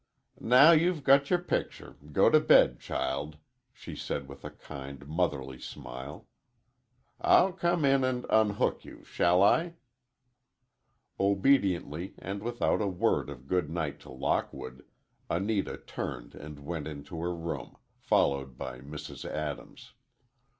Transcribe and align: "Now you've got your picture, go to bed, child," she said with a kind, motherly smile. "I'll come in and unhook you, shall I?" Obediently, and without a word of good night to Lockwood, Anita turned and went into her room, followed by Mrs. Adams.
"Now 0.39 0.71
you've 0.71 1.03
got 1.03 1.29
your 1.29 1.37
picture, 1.37 1.95
go 2.11 2.27
to 2.31 2.39
bed, 2.39 2.79
child," 2.79 3.37
she 3.71 3.95
said 3.95 4.27
with 4.27 4.43
a 4.43 4.49
kind, 4.49 5.05
motherly 5.07 5.59
smile. 5.59 6.27
"I'll 7.19 7.53
come 7.53 7.85
in 7.85 8.03
and 8.03 8.25
unhook 8.31 8.83
you, 8.83 9.03
shall 9.03 9.43
I?" 9.43 9.75
Obediently, 11.19 12.15
and 12.17 12.41
without 12.41 12.81
a 12.81 12.87
word 12.87 13.29
of 13.29 13.47
good 13.47 13.69
night 13.69 13.99
to 13.99 14.09
Lockwood, 14.11 14.83
Anita 15.29 15.77
turned 15.77 16.33
and 16.33 16.65
went 16.65 16.87
into 16.87 17.19
her 17.21 17.35
room, 17.35 17.77
followed 17.99 18.57
by 18.57 18.79
Mrs. 18.79 19.23
Adams. 19.29 19.93